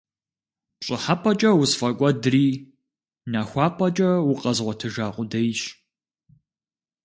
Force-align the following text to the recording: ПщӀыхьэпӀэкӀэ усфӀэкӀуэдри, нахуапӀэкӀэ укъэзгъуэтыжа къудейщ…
ПщӀыхьэпӀэкӀэ 0.79 1.51
усфӀэкӀуэдри, 1.61 2.45
нахуапӀэкӀэ 3.31 4.11
укъэзгъуэтыжа 4.31 5.07
къудейщ… 5.15 5.61